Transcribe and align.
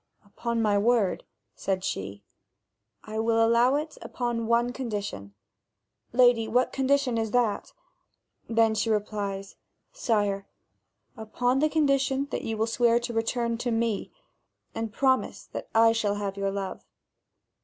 "Upon 0.25 0.63
my 0.63 0.79
word," 0.79 1.25
said 1.53 1.83
she, 1.83 2.23
"I 3.03 3.19
will 3.19 3.45
allow 3.45 3.75
it 3.75 3.99
upon 4.01 4.47
one 4.47 4.73
condition." 4.73 5.35
"Lady, 6.11 6.47
what 6.47 6.73
condition 6.73 7.19
is 7.19 7.29
that?" 7.29 7.71
Then 8.49 8.73
she 8.73 8.89
replies: 8.89 9.57
"Sire, 9.93 10.47
upon 11.15 11.69
condition 11.69 12.25
that 12.31 12.41
you 12.41 12.57
wilt 12.57 12.71
swear 12.71 12.99
to 12.99 13.13
return 13.13 13.59
to 13.59 13.69
me, 13.69 14.11
and 14.73 14.91
promise 14.91 15.43
that 15.51 15.67
I 15.75 15.91
shall 15.91 16.15
have 16.15 16.35
your 16.35 16.49
love." 16.49 16.83